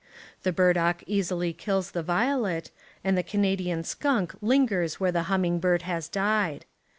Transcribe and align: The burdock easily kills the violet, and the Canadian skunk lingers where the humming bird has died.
The 0.41 0.51
burdock 0.51 1.03
easily 1.05 1.53
kills 1.53 1.91
the 1.91 2.01
violet, 2.01 2.71
and 3.03 3.15
the 3.15 3.21
Canadian 3.21 3.83
skunk 3.83 4.33
lingers 4.41 4.99
where 4.99 5.11
the 5.11 5.21
humming 5.29 5.59
bird 5.59 5.83
has 5.83 6.09
died. 6.09 6.65